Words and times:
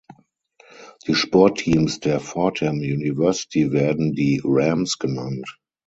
Die 1.05 1.13
Sportteams 1.13 1.99
der 1.99 2.19
Fordham 2.19 2.77
University 2.79 3.71
werden 3.71 4.13
die 4.13 4.41
"Rams" 4.43 4.97
genannt. 4.97 5.59